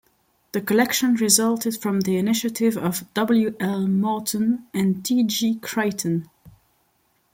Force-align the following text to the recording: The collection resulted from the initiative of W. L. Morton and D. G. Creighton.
The 0.53 0.61
collection 0.61 1.13
resulted 1.13 1.79
from 1.79 2.01
the 2.01 2.17
initiative 2.17 2.75
of 2.75 3.05
W. 3.13 3.55
L. 3.59 3.85
Morton 3.85 4.65
and 4.73 5.03
D. 5.03 5.21
G. 5.25 5.57
Creighton. 5.59 6.27